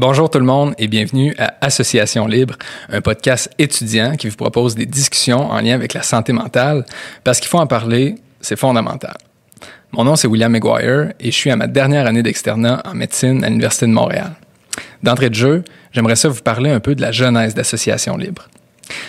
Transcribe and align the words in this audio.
Bonjour 0.00 0.30
tout 0.30 0.38
le 0.38 0.46
monde 0.46 0.72
et 0.78 0.88
bienvenue 0.88 1.34
à 1.36 1.56
Association 1.60 2.26
Libre, 2.26 2.56
un 2.88 3.02
podcast 3.02 3.50
étudiant 3.58 4.16
qui 4.16 4.30
vous 4.30 4.36
propose 4.36 4.74
des 4.74 4.86
discussions 4.86 5.50
en 5.50 5.60
lien 5.60 5.74
avec 5.74 5.92
la 5.92 6.02
santé 6.02 6.32
mentale 6.32 6.86
parce 7.22 7.38
qu'il 7.38 7.50
faut 7.50 7.58
en 7.58 7.66
parler, 7.66 8.14
c'est 8.40 8.58
fondamental. 8.58 9.18
Mon 9.92 10.04
nom 10.04 10.16
c'est 10.16 10.26
William 10.26 10.50
McGuire 10.50 11.12
et 11.20 11.26
je 11.26 11.36
suis 11.36 11.50
à 11.50 11.56
ma 11.56 11.66
dernière 11.66 12.06
année 12.06 12.22
d'externat 12.22 12.82
en 12.86 12.94
médecine 12.94 13.44
à 13.44 13.48
l'Université 13.50 13.84
de 13.84 13.92
Montréal. 13.92 14.32
D'entrée 15.02 15.28
de 15.28 15.34
jeu, 15.34 15.64
j'aimerais 15.92 16.16
ça 16.16 16.30
vous 16.30 16.40
parler 16.40 16.70
un 16.70 16.80
peu 16.80 16.94
de 16.94 17.02
la 17.02 17.12
genèse 17.12 17.52
d'Association 17.54 18.16
Libre. 18.16 18.48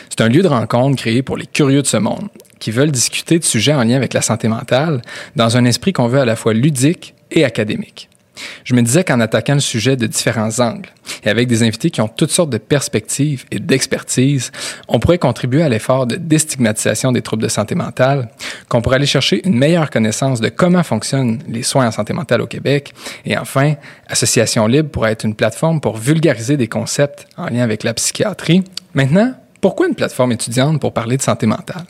C'est 0.09 0.19
un 0.19 0.27
lieu 0.27 0.41
de 0.41 0.49
rencontre 0.49 0.97
créé 0.97 1.21
pour 1.21 1.37
les 1.37 1.45
curieux 1.45 1.83
de 1.83 1.87
ce 1.87 1.95
monde 1.95 2.27
qui 2.59 2.71
veulent 2.71 2.91
discuter 2.91 3.39
de 3.39 3.45
sujets 3.45 3.73
en 3.73 3.85
lien 3.85 3.95
avec 3.95 4.13
la 4.13 4.21
santé 4.21 4.49
mentale 4.49 5.01
dans 5.37 5.55
un 5.55 5.63
esprit 5.63 5.93
qu'on 5.93 6.09
veut 6.09 6.19
à 6.19 6.25
la 6.25 6.35
fois 6.35 6.53
ludique 6.53 7.15
et 7.31 7.45
académique. 7.45 8.10
Je 8.63 8.73
me 8.73 8.81
disais 8.81 9.03
qu'en 9.03 9.19
attaquant 9.19 9.55
le 9.55 9.59
sujet 9.59 9.95
de 9.95 10.07
différents 10.07 10.59
angles 10.59 10.89
et 11.23 11.29
avec 11.29 11.47
des 11.47 11.63
invités 11.63 11.89
qui 11.89 12.01
ont 12.01 12.07
toutes 12.07 12.31
sortes 12.31 12.49
de 12.49 12.57
perspectives 12.57 13.45
et 13.51 13.59
d'expertise, 13.59 14.51
on 14.87 14.99
pourrait 14.99 15.17
contribuer 15.17 15.63
à 15.63 15.69
l'effort 15.69 16.07
de 16.07 16.15
déstigmatisation 16.15 17.11
des 17.11 17.21
troubles 17.21 17.43
de 17.43 17.47
santé 17.47 17.75
mentale, 17.75 18.29
qu'on 18.69 18.81
pourrait 18.81 18.97
aller 18.97 19.05
chercher 19.05 19.45
une 19.47 19.57
meilleure 19.57 19.89
connaissance 19.89 20.41
de 20.41 20.49
comment 20.49 20.83
fonctionnent 20.83 21.39
les 21.47 21.63
soins 21.63 21.87
en 21.87 21.91
santé 21.91 22.13
mentale 22.13 22.41
au 22.41 22.47
Québec, 22.47 22.93
et 23.25 23.37
enfin, 23.37 23.75
Association 24.07 24.67
Libre 24.67 24.89
pourrait 24.89 25.11
être 25.11 25.25
une 25.25 25.35
plateforme 25.35 25.81
pour 25.81 25.97
vulgariser 25.97 26.57
des 26.57 26.67
concepts 26.67 27.27
en 27.37 27.47
lien 27.47 27.63
avec 27.63 27.83
la 27.83 27.93
psychiatrie. 27.93 28.63
Maintenant, 28.93 29.33
pourquoi 29.59 29.87
une 29.87 29.95
plateforme 29.95 30.31
étudiante 30.31 30.79
pour 30.81 30.93
parler 30.93 31.17
de 31.17 31.21
santé 31.21 31.45
mentale? 31.45 31.85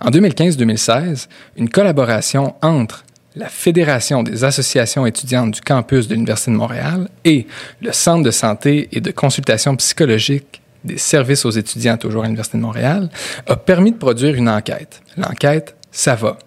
En 0.00 0.10
2015-2016, 0.10 1.28
une 1.56 1.70
collaboration 1.70 2.54
entre 2.60 3.04
la 3.36 3.48
Fédération 3.48 4.22
des 4.22 4.44
associations 4.44 5.06
étudiantes 5.06 5.50
du 5.50 5.60
campus 5.60 6.06
de 6.06 6.14
l'Université 6.14 6.52
de 6.52 6.56
Montréal 6.56 7.08
et 7.24 7.46
le 7.82 7.92
Centre 7.92 8.22
de 8.22 8.30
santé 8.30 8.88
et 8.92 9.00
de 9.00 9.10
consultation 9.10 9.74
psychologique 9.76 10.62
des 10.84 10.98
services 10.98 11.44
aux 11.44 11.50
étudiants 11.50 11.96
toujours 11.96 12.22
à 12.22 12.26
l'Université 12.26 12.58
de 12.58 12.62
Montréal 12.62 13.08
a 13.46 13.56
permis 13.56 13.92
de 13.92 13.96
produire 13.96 14.34
une 14.34 14.48
enquête. 14.48 15.02
L'enquête 15.16 15.74
Ça 15.90 16.14
va. 16.14 16.38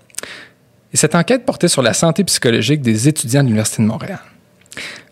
Et 0.94 0.98
cette 0.98 1.16
enquête 1.16 1.46
portait 1.46 1.68
sur 1.68 1.82
la 1.82 1.94
santé 1.94 2.24
psychologique 2.24 2.82
des 2.82 3.08
étudiants 3.08 3.42
de 3.42 3.48
l'Université 3.48 3.84
de 3.84 3.88
Montréal. 3.88 4.20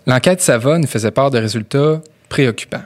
L'enquête 0.07 0.41
Ça 0.41 0.57
va 0.57 0.77
nous 0.77 0.87
faisait 0.87 1.11
part 1.11 1.31
de 1.31 1.39
résultats 1.39 2.01
préoccupants. 2.29 2.83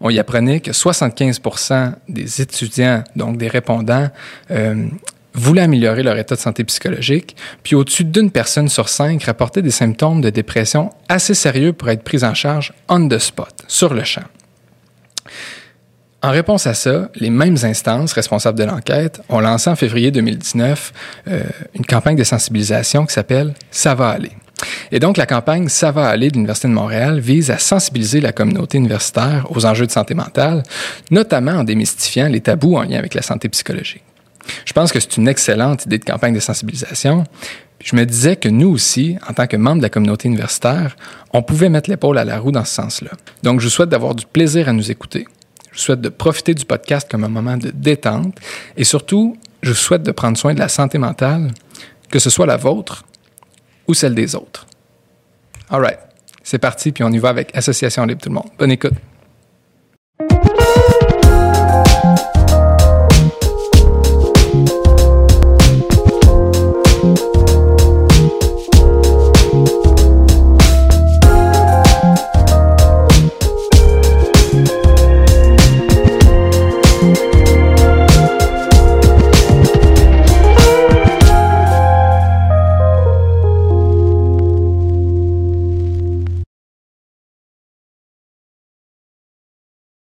On 0.00 0.10
y 0.10 0.18
apprenait 0.18 0.60
que 0.60 0.72
75% 0.72 1.92
des 2.08 2.40
étudiants, 2.42 3.04
donc 3.16 3.36
des 3.36 3.48
répondants, 3.48 4.08
euh, 4.50 4.86
voulaient 5.34 5.62
améliorer 5.62 6.02
leur 6.02 6.18
état 6.18 6.34
de 6.34 6.40
santé 6.40 6.64
psychologique, 6.64 7.36
puis 7.62 7.74
au-dessus 7.74 8.04
d'une 8.04 8.30
personne 8.30 8.68
sur 8.68 8.88
cinq 8.88 9.24
rapportait 9.24 9.62
des 9.62 9.70
symptômes 9.70 10.20
de 10.20 10.30
dépression 10.30 10.90
assez 11.08 11.34
sérieux 11.34 11.72
pour 11.72 11.88
être 11.90 12.02
pris 12.02 12.24
en 12.24 12.34
charge 12.34 12.72
on 12.88 13.08
the 13.08 13.18
spot, 13.18 13.54
sur 13.68 13.94
le 13.94 14.04
champ. 14.04 14.24
En 16.22 16.30
réponse 16.30 16.66
à 16.66 16.74
ça, 16.74 17.08
les 17.14 17.30
mêmes 17.30 17.56
instances 17.62 18.12
responsables 18.12 18.58
de 18.58 18.64
l'enquête 18.64 19.22
ont 19.30 19.40
lancé 19.40 19.70
en 19.70 19.76
février 19.76 20.10
2019 20.10 20.92
euh, 21.28 21.42
une 21.74 21.86
campagne 21.86 22.16
de 22.16 22.24
sensibilisation 22.24 23.06
qui 23.06 23.14
s'appelle 23.14 23.54
Ça 23.70 23.94
va 23.94 24.10
aller. 24.10 24.32
Et 24.92 24.98
donc, 24.98 25.16
la 25.16 25.24
campagne 25.24 25.68
Ça 25.68 25.92
va 25.92 26.08
aller 26.08 26.28
de 26.28 26.34
l'Université 26.34 26.68
de 26.68 26.74
Montréal 26.74 27.20
vise 27.20 27.50
à 27.50 27.56
sensibiliser 27.56 28.20
la 28.20 28.32
communauté 28.32 28.76
universitaire 28.76 29.46
aux 29.48 29.64
enjeux 29.64 29.86
de 29.86 29.92
santé 29.92 30.12
mentale, 30.12 30.62
notamment 31.10 31.52
en 31.52 31.64
démystifiant 31.64 32.28
les 32.28 32.42
tabous 32.42 32.76
en 32.76 32.82
lien 32.82 32.98
avec 32.98 33.14
la 33.14 33.22
santé 33.22 33.48
psychologique. 33.48 34.02
Je 34.64 34.72
pense 34.72 34.92
que 34.92 35.00
c'est 35.00 35.16
une 35.16 35.28
excellente 35.28 35.86
idée 35.86 35.98
de 35.98 36.04
campagne 36.04 36.34
de 36.34 36.40
sensibilisation. 36.40 37.24
Je 37.82 37.96
me 37.96 38.04
disais 38.04 38.36
que 38.36 38.48
nous 38.48 38.68
aussi, 38.68 39.16
en 39.28 39.32
tant 39.32 39.46
que 39.46 39.56
membres 39.56 39.78
de 39.78 39.82
la 39.82 39.88
communauté 39.88 40.28
universitaire, 40.28 40.96
on 41.32 41.42
pouvait 41.42 41.68
mettre 41.68 41.88
l'épaule 41.88 42.18
à 42.18 42.24
la 42.24 42.38
roue 42.38 42.52
dans 42.52 42.64
ce 42.64 42.74
sens-là. 42.74 43.10
Donc, 43.42 43.60
je 43.60 43.66
vous 43.66 43.70
souhaite 43.70 43.88
d'avoir 43.88 44.14
du 44.14 44.26
plaisir 44.26 44.68
à 44.68 44.72
nous 44.72 44.90
écouter. 44.90 45.26
Je 45.70 45.76
vous 45.76 45.82
souhaite 45.82 46.00
de 46.00 46.08
profiter 46.08 46.54
du 46.54 46.64
podcast 46.64 47.08
comme 47.10 47.24
un 47.24 47.28
moment 47.28 47.56
de 47.56 47.70
détente 47.70 48.36
et 48.76 48.84
surtout, 48.84 49.36
je 49.62 49.70
vous 49.70 49.76
souhaite 49.76 50.02
de 50.02 50.12
prendre 50.12 50.36
soin 50.36 50.52
de 50.52 50.58
la 50.58 50.68
santé 50.68 50.98
mentale, 50.98 51.52
que 52.10 52.18
ce 52.18 52.28
soit 52.28 52.46
la 52.46 52.56
vôtre 52.56 53.04
ou 53.86 53.94
celle 53.94 54.14
des 54.14 54.34
autres. 54.34 54.66
All 55.70 55.80
right, 55.80 55.98
c'est 56.42 56.58
parti, 56.58 56.90
puis 56.92 57.04
on 57.04 57.10
y 57.10 57.18
va 57.18 57.28
avec 57.28 57.56
Association 57.56 58.04
Libre 58.04 58.20
tout 58.20 58.28
le 58.28 58.34
monde. 58.34 58.50
Bonne 58.58 58.72
écoute. 58.72 58.94